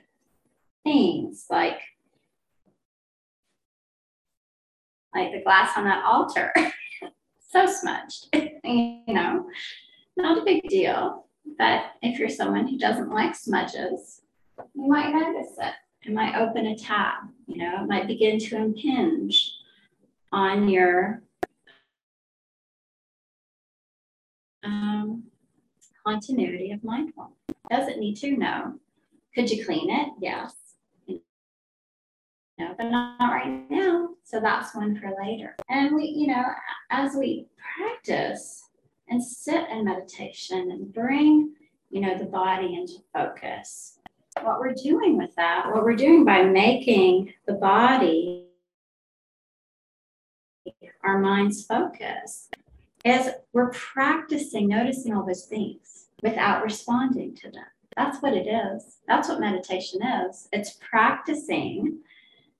things 0.84 1.46
like, 1.50 1.78
like 5.14 5.32
the 5.32 5.42
glass 5.42 5.76
on 5.76 5.84
that 5.84 6.04
altar, 6.04 6.52
so 7.50 7.66
smudged, 7.66 8.28
you 8.64 9.02
know, 9.08 9.46
not 10.16 10.38
a 10.38 10.44
big 10.44 10.68
deal. 10.68 11.26
But 11.58 11.84
if 12.02 12.18
you're 12.18 12.28
someone 12.28 12.66
who 12.68 12.78
doesn't 12.78 13.10
like 13.10 13.34
smudges, 13.34 14.22
you 14.74 14.88
might 14.88 15.12
notice 15.12 15.56
it. 15.58 15.74
It 16.04 16.12
might 16.12 16.36
open 16.36 16.66
a 16.66 16.76
tab, 16.76 17.28
you 17.46 17.58
know, 17.58 17.82
it 17.82 17.88
might 17.88 18.06
begin 18.06 18.38
to 18.38 18.56
impinge 18.56 19.52
on 20.32 20.68
your 20.68 21.22
um, 24.64 25.24
continuity 26.06 26.72
of 26.72 26.82
mindfulness. 26.84 27.36
Does 27.70 27.88
it 27.88 27.98
need 27.98 28.16
to? 28.16 28.36
No. 28.36 28.74
Could 29.34 29.50
you 29.50 29.64
clean 29.64 29.90
it? 29.90 30.08
Yes. 30.20 30.54
No, 32.58 32.74
but 32.76 32.90
not 32.90 33.18
right 33.18 33.68
now. 33.70 34.10
So 34.24 34.38
that's 34.40 34.74
one 34.74 34.98
for 35.00 35.12
later. 35.22 35.56
And 35.68 35.94
we, 35.94 36.04
you 36.04 36.28
know, 36.28 36.44
as 36.90 37.14
we 37.16 37.46
practice 37.76 38.68
and 39.08 39.22
sit 39.22 39.68
in 39.70 39.84
meditation 39.84 40.70
and 40.70 40.92
bring, 40.92 41.54
you 41.90 42.00
know, 42.00 42.16
the 42.16 42.26
body 42.26 42.74
into 42.74 43.02
focus. 43.12 43.98
What 44.42 44.60
we're 44.60 44.74
doing 44.74 45.18
with 45.18 45.34
that, 45.36 45.72
what 45.72 45.82
we're 45.82 45.96
doing 45.96 46.24
by 46.24 46.42
making 46.44 47.34
the 47.46 47.54
body 47.54 48.46
our 51.04 51.18
mind's 51.18 51.64
focus 51.64 52.48
is 53.04 53.30
we're 53.52 53.70
practicing 53.70 54.68
noticing 54.68 55.14
all 55.14 55.26
those 55.26 55.46
things 55.46 56.06
without 56.22 56.62
responding 56.62 57.34
to 57.36 57.50
them. 57.50 57.64
That's 57.96 58.22
what 58.22 58.32
it 58.32 58.46
is. 58.46 58.98
That's 59.06 59.28
what 59.28 59.40
meditation 59.40 60.00
is. 60.02 60.48
It's 60.52 60.78
practicing 60.88 61.98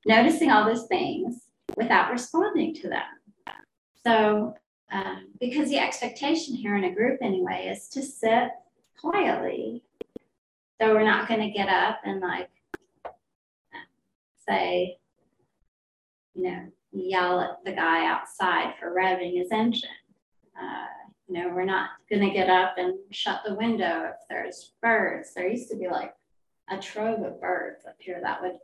noticing 0.04 0.50
all 0.50 0.64
those 0.64 0.86
things 0.86 1.46
without 1.76 2.10
responding 2.10 2.74
to 2.74 2.88
them. 2.88 3.02
So 4.04 4.54
um, 4.90 5.28
because 5.40 5.70
the 5.70 5.78
expectation 5.78 6.54
here 6.54 6.76
in 6.76 6.84
a 6.84 6.94
group, 6.94 7.18
anyway, 7.22 7.68
is 7.72 7.88
to 7.90 8.02
sit 8.02 8.50
quietly. 9.00 9.84
So 10.80 10.92
we're 10.92 11.04
not 11.04 11.28
going 11.28 11.40
to 11.40 11.50
get 11.50 11.68
up 11.68 12.00
and 12.04 12.20
like 12.20 12.50
say, 14.46 14.98
you 16.34 16.42
know, 16.42 16.66
yell 16.92 17.40
at 17.40 17.64
the 17.64 17.72
guy 17.72 18.06
outside 18.06 18.74
for 18.78 18.94
revving 18.94 19.38
his 19.38 19.50
engine. 19.50 19.88
Uh, 20.60 20.86
you 21.28 21.34
know, 21.34 21.48
we're 21.54 21.64
not 21.64 21.90
going 22.10 22.22
to 22.22 22.34
get 22.34 22.50
up 22.50 22.74
and 22.76 22.94
shut 23.10 23.40
the 23.46 23.54
window 23.54 24.10
if 24.10 24.16
there's 24.28 24.72
birds. 24.82 25.32
There 25.34 25.48
used 25.48 25.70
to 25.70 25.76
be 25.76 25.88
like 25.88 26.14
a 26.70 26.78
trove 26.78 27.22
of 27.22 27.40
birds 27.40 27.84
up 27.86 27.96
here 27.98 28.20
that 28.22 28.42
would 28.42 28.58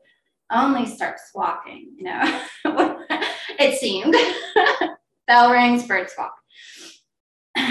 only 0.51 0.87
start 0.87 1.19
squawking, 1.21 1.93
you 1.97 2.05
know, 2.05 2.43
it 3.59 3.79
seemed. 3.79 4.15
Bell 5.27 5.51
rings, 5.51 5.87
birds 5.87 6.13
squawk. 6.13 6.35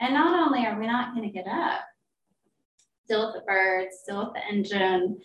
And 0.00 0.14
not 0.14 0.48
only 0.48 0.66
are 0.66 0.76
we 0.80 0.88
not 0.88 1.14
going 1.14 1.28
to 1.28 1.32
get 1.32 1.46
up, 1.46 1.82
deal 3.06 3.26
with 3.26 3.36
the 3.36 3.46
birds, 3.46 4.02
deal 4.04 4.24
with 4.24 4.34
the 4.34 4.44
engine, 4.52 5.20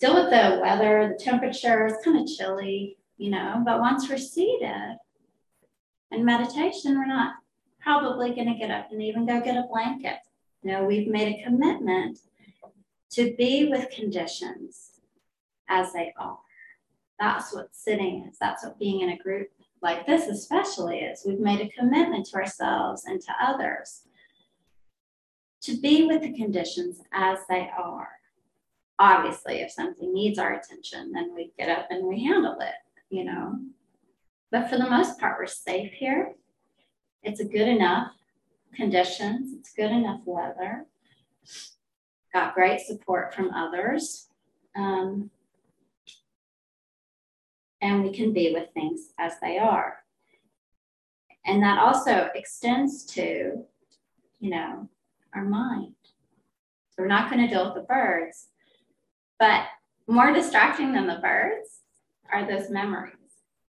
deal 0.00 0.14
with 0.14 0.30
the 0.30 0.58
weather, 0.62 1.14
the 1.14 1.22
temperature, 1.22 1.84
it's 1.84 2.02
kind 2.02 2.18
of 2.18 2.26
chilly, 2.34 2.96
you 3.18 3.30
know, 3.30 3.60
but 3.62 3.80
once 3.80 4.08
we're 4.08 4.16
seated 4.16 4.96
in 6.12 6.24
meditation, 6.24 6.98
we're 6.98 7.06
not 7.06 7.34
probably 7.80 8.34
going 8.34 8.52
to 8.52 8.58
get 8.58 8.70
up 8.70 8.92
and 8.92 9.02
even 9.02 9.26
go 9.26 9.40
get 9.40 9.56
a 9.56 9.66
blanket. 9.70 10.18
Know, 10.62 10.84
we've 10.84 11.08
made 11.08 11.34
a 11.34 11.44
commitment 11.44 12.20
to 13.12 13.34
be 13.36 13.68
with 13.68 13.90
conditions 13.90 15.00
as 15.68 15.92
they 15.92 16.14
are. 16.16 16.38
That's 17.18 17.52
what 17.52 17.74
sitting 17.74 18.28
is. 18.30 18.38
That's 18.38 18.64
what 18.64 18.78
being 18.78 19.00
in 19.00 19.10
a 19.10 19.18
group 19.18 19.48
like 19.82 20.06
this 20.06 20.28
especially 20.28 21.00
is 21.00 21.24
we've 21.26 21.40
made 21.40 21.60
a 21.60 21.68
commitment 21.68 22.26
to 22.26 22.36
ourselves 22.36 23.04
and 23.04 23.20
to 23.20 23.32
others 23.42 24.02
to 25.62 25.76
be 25.80 26.06
with 26.06 26.22
the 26.22 26.32
conditions 26.32 27.00
as 27.12 27.38
they 27.48 27.68
are. 27.76 28.08
Obviously, 28.98 29.60
if 29.60 29.72
something 29.72 30.12
needs 30.12 30.38
our 30.38 30.54
attention, 30.54 31.12
then 31.12 31.34
we 31.34 31.52
get 31.58 31.68
up 31.68 31.88
and 31.90 32.06
we 32.06 32.24
handle 32.24 32.58
it, 32.60 32.74
you 33.10 33.24
know. 33.24 33.58
But 34.52 34.68
for 34.68 34.76
the 34.76 34.88
most 34.88 35.18
part, 35.18 35.38
we're 35.38 35.46
safe 35.46 35.92
here. 35.94 36.34
It's 37.22 37.40
a 37.40 37.44
good 37.44 37.66
enough 37.66 38.12
conditions, 38.74 39.54
it's 39.58 39.72
good 39.72 39.90
enough 39.90 40.20
weather. 40.26 40.84
Got 42.34 42.54
great 42.54 42.80
support 42.80 43.34
from 43.34 43.50
others. 43.50 44.28
Um, 44.76 45.30
and 47.80 48.04
we 48.04 48.12
can 48.12 48.34
be 48.34 48.52
with 48.52 48.68
things 48.74 49.12
as 49.18 49.32
they 49.40 49.58
are. 49.58 49.98
And 51.46 51.62
that 51.62 51.78
also 51.78 52.28
extends 52.34 53.04
to, 53.06 53.64
you 54.38 54.50
know, 54.50 54.88
our 55.34 55.44
mind. 55.44 55.94
We're 56.98 57.06
not 57.06 57.30
going 57.30 57.42
to 57.46 57.52
deal 57.52 57.64
with 57.64 57.74
the 57.74 57.88
birds, 57.88 58.48
but 59.38 59.64
more 60.06 60.32
distracting 60.32 60.92
than 60.92 61.06
the 61.06 61.20
birds 61.22 61.80
are 62.30 62.46
those 62.46 62.70
memories, 62.70 63.14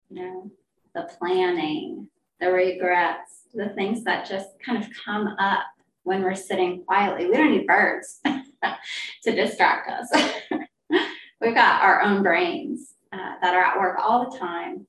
you 0.09 0.21
know, 0.21 0.51
the 0.93 1.09
planning, 1.17 2.07
the 2.39 2.51
regrets, 2.51 3.43
the 3.53 3.69
things 3.69 4.03
that 4.03 4.27
just 4.27 4.49
kind 4.63 4.83
of 4.83 4.89
come 5.05 5.27
up 5.39 5.65
when 6.03 6.23
we're 6.23 6.35
sitting 6.35 6.83
quietly. 6.85 7.27
We 7.27 7.37
don't 7.37 7.51
need 7.51 7.67
birds 7.67 8.19
to 9.23 9.35
distract 9.35 9.89
us. 9.89 10.09
We've 11.41 11.55
got 11.55 11.81
our 11.81 12.01
own 12.01 12.23
brains 12.23 12.95
uh, 13.13 13.35
that 13.41 13.55
are 13.55 13.63
at 13.63 13.79
work 13.79 13.97
all 13.99 14.29
the 14.29 14.37
time 14.37 14.85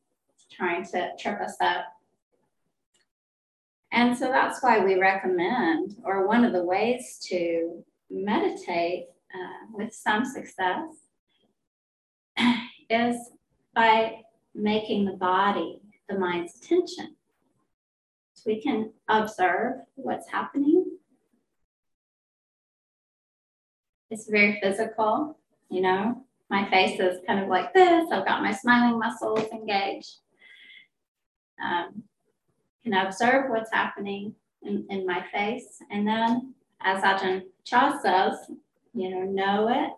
trying 0.50 0.84
to 0.84 1.10
trip 1.18 1.40
us 1.40 1.56
up. 1.60 1.86
And 3.92 4.16
so 4.16 4.26
that's 4.26 4.62
why 4.62 4.84
we 4.84 4.94
recommend, 4.94 5.96
or 6.04 6.26
one 6.26 6.44
of 6.44 6.52
the 6.52 6.62
ways 6.62 7.18
to 7.28 7.84
meditate 8.08 9.06
uh, 9.34 9.66
with 9.72 9.92
some 9.92 10.24
success 10.24 10.84
is 12.90 13.16
by 13.74 14.20
making 14.54 15.04
the 15.04 15.12
body 15.12 15.79
the 16.10 16.18
mind's 16.18 16.56
attention. 16.56 17.14
So 18.34 18.44
we 18.46 18.60
can 18.60 18.92
observe 19.08 19.80
what's 19.94 20.28
happening. 20.30 20.84
It's 24.10 24.28
very 24.28 24.58
physical, 24.62 25.38
you 25.70 25.82
know. 25.82 26.24
My 26.48 26.68
face 26.68 26.98
is 26.98 27.20
kind 27.26 27.38
of 27.40 27.48
like 27.48 27.72
this. 27.72 28.10
I've 28.10 28.26
got 28.26 28.42
my 28.42 28.52
smiling 28.52 28.98
muscles 28.98 29.44
engaged. 29.52 30.16
Um, 31.62 32.02
can 32.82 32.94
observe 32.94 33.50
what's 33.50 33.72
happening 33.72 34.34
in, 34.62 34.86
in 34.90 35.06
my 35.06 35.24
face. 35.32 35.82
And 35.90 36.06
then, 36.06 36.54
as 36.80 37.02
Ajahn 37.02 37.42
Chah 37.64 38.00
says, 38.00 38.50
you 38.94 39.10
know, 39.10 39.20
know 39.20 39.68
it, 39.68 39.92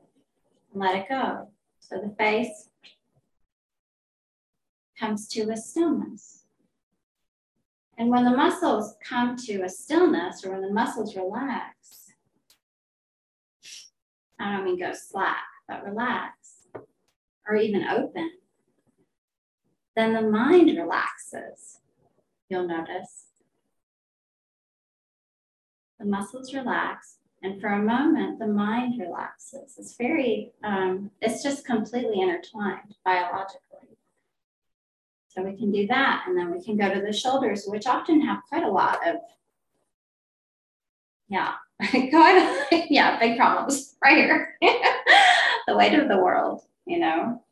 and 0.73 0.83
let 0.83 0.97
it 0.97 1.09
go. 1.09 1.49
So 1.81 1.99
the 1.99 2.15
face 2.19 2.69
comes 5.03 5.27
to 5.27 5.51
a 5.51 5.57
stillness. 5.57 6.45
And 7.99 8.09
when 8.09 8.25
the 8.25 8.31
muscles 8.31 8.95
come 9.07 9.37
to 9.47 9.63
a 9.63 9.69
stillness 9.69 10.45
or 10.45 10.53
when 10.53 10.63
the 10.63 10.73
muscles 10.73 11.17
relax, 11.17 12.13
I 14.39 14.53
don't 14.53 14.65
mean 14.65 14.79
go 14.79 14.93
slack, 14.93 15.45
but 15.69 15.85
relax 15.85 16.67
or 17.49 17.57
even 17.57 17.85
open, 17.85 18.31
then 19.97 20.13
the 20.13 20.23
mind 20.23 20.77
relaxes. 20.77 21.81
You'll 22.49 22.69
notice 22.69 23.27
the 25.99 26.07
muscles 26.07 26.55
relax, 26.55 27.19
and 27.43 27.61
for 27.61 27.69
a 27.69 27.83
moment, 27.83 28.39
the 28.39 28.47
mind 28.47 29.01
relaxes. 29.01 29.75
It's 29.79 29.97
very, 29.97 30.53
um, 30.63 31.11
it's 31.21 31.43
just 31.43 31.65
completely 31.65 32.21
intertwined 32.21 32.95
biologically. 33.05 33.92
So 35.35 35.43
we 35.43 35.57
can 35.57 35.73
do 35.73 35.87
that. 35.87 36.25
And 36.27 36.37
then 36.37 36.51
we 36.51 36.63
can 36.63 36.77
go 36.77 36.93
to 36.93 37.01
the 37.01 37.13
shoulders, 37.13 37.65
which 37.67 37.87
often 37.87 38.21
have 38.21 38.43
quite 38.49 38.65
a 38.65 38.71
lot 38.71 38.99
of, 39.07 39.17
yeah, 41.29 41.55
quite 41.91 42.87
yeah, 42.91 43.19
big 43.19 43.39
problems 43.39 43.97
right 44.05 44.17
here. 44.17 44.57
the 45.67 45.77
weight 45.77 45.99
of 45.99 46.09
the 46.09 46.19
world, 46.19 46.63
you 46.87 46.99
know, 46.99 47.43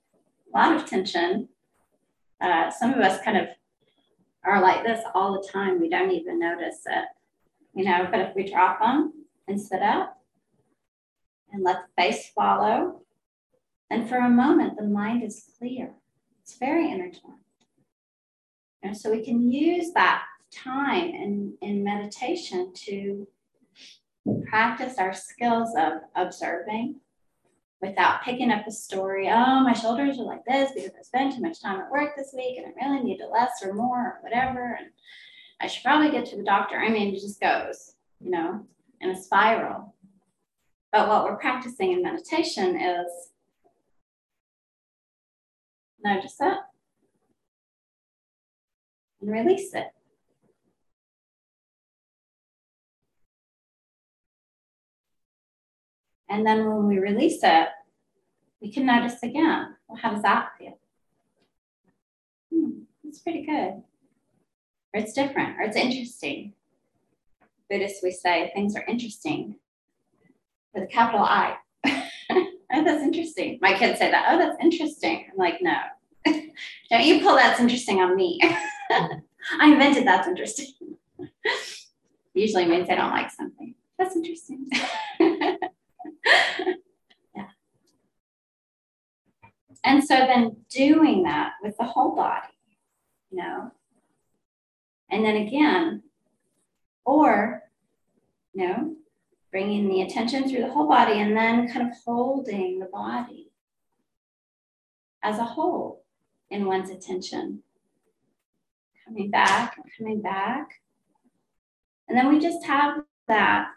a 0.52 0.58
lot 0.58 0.76
of 0.76 0.84
tension. 0.84 1.48
Uh, 2.40 2.70
some 2.70 2.92
of 2.92 3.00
us 3.00 3.22
kind 3.22 3.38
of 3.38 3.48
are 4.44 4.60
like 4.60 4.84
this 4.84 5.02
all 5.14 5.40
the 5.40 5.48
time. 5.48 5.80
We 5.80 5.88
don't 5.88 6.10
even 6.10 6.38
notice 6.38 6.82
it, 6.86 7.04
you 7.74 7.84
know, 7.84 8.08
but 8.10 8.20
if 8.20 8.34
we 8.34 8.50
drop 8.50 8.80
them 8.80 9.12
and 9.48 9.60
sit 9.60 9.82
up 9.82 10.20
and 11.50 11.62
let 11.64 11.78
the 11.78 12.02
face 12.02 12.30
follow, 12.34 13.02
then 13.88 14.06
for 14.06 14.18
a 14.18 14.28
moment 14.28 14.76
the 14.76 14.84
mind 14.84 15.22
is 15.22 15.44
clear. 15.58 15.94
It's 16.42 16.58
very 16.58 16.90
intertwined. 16.90 17.39
And 18.82 18.96
so 18.96 19.10
we 19.10 19.24
can 19.24 19.50
use 19.50 19.92
that 19.92 20.22
time 20.52 21.08
in, 21.08 21.54
in 21.60 21.84
meditation 21.84 22.72
to 22.74 23.26
practice 24.48 24.98
our 24.98 25.12
skills 25.12 25.70
of 25.76 25.92
observing 26.14 26.96
without 27.80 28.22
picking 28.22 28.50
up 28.50 28.66
a 28.66 28.70
story. 28.70 29.28
Oh, 29.28 29.60
my 29.60 29.72
shoulders 29.72 30.18
are 30.18 30.24
like 30.24 30.44
this 30.44 30.72
because 30.72 30.90
I 30.98 31.02
spent 31.02 31.34
too 31.34 31.42
much 31.42 31.62
time 31.62 31.80
at 31.80 31.90
work 31.90 32.14
this 32.16 32.34
week 32.36 32.58
and 32.58 32.66
I 32.66 32.86
really 32.86 33.02
need 33.02 33.20
a 33.20 33.28
less 33.28 33.62
or 33.64 33.72
more 33.72 33.98
or 33.98 34.18
whatever. 34.22 34.76
And 34.78 34.90
I 35.60 35.66
should 35.66 35.84
probably 35.84 36.10
get 36.10 36.26
to 36.26 36.36
the 36.36 36.42
doctor. 36.42 36.76
I 36.76 36.90
mean, 36.90 37.14
it 37.14 37.20
just 37.20 37.40
goes, 37.40 37.94
you 38.20 38.30
know, 38.30 38.66
in 39.00 39.10
a 39.10 39.20
spiral. 39.20 39.94
But 40.92 41.08
what 41.08 41.24
we're 41.24 41.36
practicing 41.36 41.92
in 41.92 42.02
meditation 42.02 42.78
is 42.78 43.06
notice 46.02 46.36
it 46.40 46.58
and 49.20 49.30
release 49.30 49.74
it. 49.74 49.86
And 56.28 56.46
then 56.46 56.64
when 56.66 56.86
we 56.86 56.98
release 56.98 57.40
it, 57.42 57.68
we 58.60 58.72
can 58.72 58.86
notice 58.86 59.22
again. 59.22 59.74
Well, 59.88 59.98
how 60.00 60.12
does 60.12 60.22
that 60.22 60.50
feel? 60.58 60.78
Hmm, 62.52 62.82
it's 63.04 63.18
pretty 63.18 63.44
good. 63.44 63.82
Or 64.92 65.00
it's 65.00 65.12
different, 65.12 65.58
or 65.58 65.62
it's 65.62 65.76
interesting. 65.76 66.52
Buddhists, 67.68 68.02
we 68.02 68.10
say 68.12 68.50
things 68.54 68.76
are 68.76 68.84
interesting 68.86 69.56
with 70.74 70.84
a 70.84 70.86
capital 70.86 71.24
I. 71.24 71.56
oh, 71.86 72.84
that's 72.84 73.02
interesting. 73.02 73.58
My 73.60 73.76
kids 73.76 73.98
say 73.98 74.10
that. 74.10 74.26
Oh, 74.28 74.38
that's 74.38 74.56
interesting. 74.60 75.26
I'm 75.30 75.36
like, 75.38 75.60
no. 75.60 75.76
Don't 76.24 77.04
you 77.04 77.20
pull 77.20 77.36
that's 77.36 77.60
interesting 77.60 78.00
on 78.00 78.14
me. 78.14 78.40
I 79.60 79.70
invented 79.70 80.06
that's 80.06 80.28
interesting. 80.28 80.96
Usually 82.34 82.66
means 82.66 82.88
I 82.88 82.94
don't 82.94 83.10
like 83.10 83.30
something. 83.30 83.74
That's 83.98 84.16
interesting. 84.16 84.68
yeah. 85.20 85.56
And 89.84 90.04
so 90.04 90.14
then 90.14 90.56
doing 90.70 91.22
that 91.24 91.52
with 91.62 91.76
the 91.76 91.84
whole 91.84 92.14
body, 92.14 92.48
you 93.30 93.38
know, 93.38 93.70
and 95.10 95.24
then 95.24 95.36
again, 95.36 96.02
or, 97.04 97.62
you 98.54 98.66
know, 98.66 98.94
bringing 99.50 99.88
the 99.88 100.02
attention 100.02 100.48
through 100.48 100.60
the 100.60 100.70
whole 100.70 100.88
body 100.88 101.20
and 101.20 101.36
then 101.36 101.68
kind 101.68 101.88
of 101.90 101.96
holding 102.04 102.78
the 102.78 102.86
body 102.86 103.50
as 105.22 105.38
a 105.38 105.44
whole 105.44 106.04
in 106.50 106.66
one's 106.66 106.90
attention. 106.90 107.62
Coming 109.10 109.30
back 109.32 109.76
coming 109.98 110.22
back. 110.22 110.80
And 112.08 112.16
then 112.16 112.28
we 112.28 112.38
just 112.38 112.64
have 112.64 113.02
that, 113.26 113.70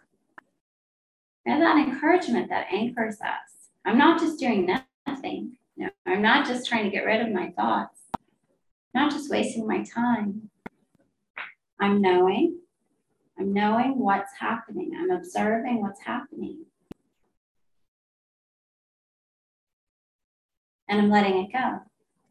have 1.48 1.60
that 1.60 1.88
encouragement 1.88 2.50
that 2.50 2.68
anchors 2.72 3.20
us. 3.20 3.70
I'm 3.84 3.98
not 3.98 4.20
just 4.20 4.40
doing 4.40 4.70
nothing. 5.08 5.54
No, 5.76 5.90
I'm 6.06 6.22
not 6.22 6.46
just 6.46 6.68
trying 6.68 6.84
to 6.84 6.92
get 6.92 7.06
rid 7.06 7.20
of 7.20 7.34
my 7.34 7.50
thoughts. 7.58 8.00
I'm 8.16 9.02
not 9.02 9.12
just 9.12 9.32
wasting 9.32 9.68
my 9.68 9.84
time. 9.84 10.50
I'm 11.80 12.00
knowing. 12.00 12.60
I'm 13.40 13.54
knowing 13.54 13.98
what's 13.98 14.34
happening. 14.40 14.92
I'm 14.96 15.10
observing 15.10 15.82
what's 15.82 16.02
happening. 16.02 16.66
And 20.88 21.02
I'm 21.02 21.10
letting 21.10 21.44
it 21.44 21.52
go. 21.52 21.80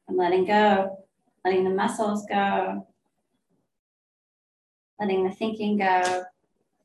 I'm 0.09 0.17
letting 0.17 0.45
go, 0.45 1.05
letting 1.45 1.65
the 1.65 1.71
muscles 1.71 2.25
go, 2.27 2.87
letting 5.03 5.25
the 5.25 5.35
thinking 5.35 5.77
go, 5.79 6.23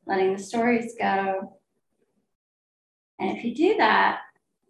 letting 0.08 0.36
the 0.36 0.42
stories 0.42 0.96
go. 1.00 1.60
And 3.20 3.38
if 3.38 3.44
you 3.44 3.54
do 3.54 3.78
that 3.78 4.22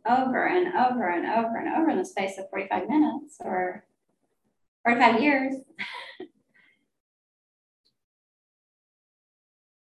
over 0.06 0.46
and 0.46 0.68
over 0.76 1.08
and 1.08 1.26
over 1.26 1.56
and 1.56 1.74
over 1.74 1.90
in 1.90 1.98
the 1.98 2.04
space 2.04 2.38
of 2.38 2.50
45 2.50 2.90
minutes 2.90 3.38
or 3.40 3.86
45 4.84 5.22
years. 5.22 5.56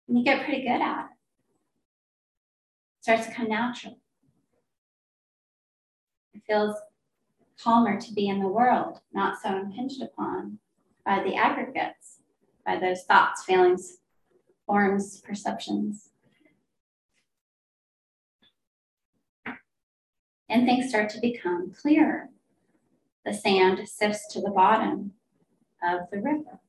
you 0.09 0.23
get 0.23 0.45
pretty 0.45 0.61
good 0.61 0.83
at 0.83 1.07
it. 1.07 1.11
Starts 3.01 3.27
to 3.29 3.33
come 3.33 3.49
natural. 3.49 3.99
It 6.35 6.43
feels 6.47 6.77
calmer 7.63 7.99
to 7.99 8.13
be 8.13 8.29
in 8.29 8.41
the 8.41 8.49
world, 8.49 9.01
not 9.15 9.41
so 9.43 9.57
impinged 9.57 10.03
upon 10.03 10.59
by 11.07 11.23
the 11.23 11.35
aggregates, 11.37 12.14
by 12.65 12.79
those 12.79 13.03
thoughts, 13.03 13.45
feelings, 13.45 13.99
forms, 14.67 15.21
perceptions. 15.21 16.11
And 20.49 20.67
things 20.67 20.89
start 20.89 21.09
to 21.11 21.21
become 21.21 21.73
clearer. 21.73 22.29
The 23.25 23.35
sand 23.35 23.89
sifts 23.89 24.33
to 24.33 24.41
the 24.41 24.51
bottom 24.51 25.13
of 25.83 26.11
the 26.11 26.19
river. 26.19 26.61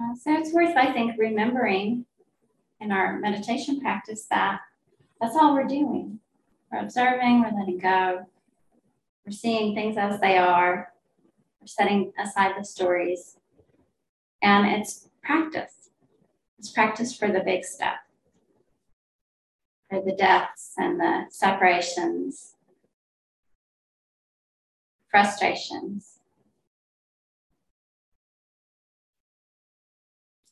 Uh, 0.00 0.14
so 0.14 0.32
it's 0.32 0.52
worth, 0.52 0.76
I 0.76 0.92
think, 0.92 1.18
remembering 1.18 2.06
in 2.80 2.92
our 2.92 3.18
meditation 3.18 3.80
practice 3.80 4.26
that 4.30 4.60
that's 5.20 5.34
all 5.34 5.54
we're 5.54 5.66
doing. 5.66 6.20
We're 6.70 6.80
observing, 6.80 7.40
we're 7.40 7.58
letting 7.58 7.78
go, 7.78 8.26
we're 9.26 9.32
seeing 9.32 9.74
things 9.74 9.96
as 9.96 10.20
they 10.20 10.38
are, 10.38 10.92
setting 11.68 12.12
aside 12.18 12.54
the 12.58 12.64
stories. 12.64 13.36
And 14.42 14.66
it's 14.66 15.08
practice. 15.22 15.90
It's 16.58 16.70
practice 16.70 17.16
for 17.16 17.30
the 17.30 17.40
big 17.40 17.64
stuff, 17.64 17.98
for 19.88 20.00
the 20.00 20.12
deaths 20.12 20.72
and 20.76 20.98
the 20.98 21.26
separations, 21.30 22.54
frustrations. 25.10 26.18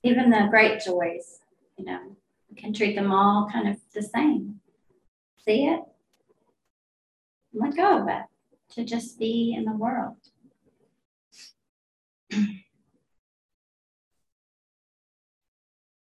Even 0.04 0.30
the 0.30 0.46
great 0.48 0.80
joys, 0.80 1.40
you 1.76 1.84
know, 1.84 1.98
we 2.48 2.56
can 2.56 2.72
treat 2.72 2.94
them 2.94 3.10
all 3.10 3.48
kind 3.52 3.68
of 3.68 3.78
the 3.92 4.02
same. 4.02 4.60
See 5.44 5.66
it? 5.66 5.80
Let 7.52 7.76
go 7.76 8.02
of 8.02 8.08
it 8.08 8.22
to 8.74 8.84
just 8.84 9.18
be 9.18 9.54
in 9.56 9.64
the 9.64 9.72
world. 9.72 10.16
Mm-hmm. 12.36 12.52